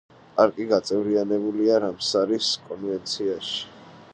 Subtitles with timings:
[0.37, 3.63] პარკი გაწევრიანებულია რამსარის კონვენციაში.